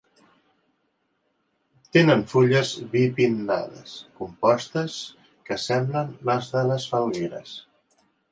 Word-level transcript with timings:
Tenen 1.97 2.23
fulles 2.31 2.71
bipinnades 2.95 3.93
compostes 4.21 4.97
que 5.49 5.59
semblen 5.67 6.11
les 6.31 6.51
de 6.57 6.67
les 6.73 6.89
falgueres. 6.95 7.55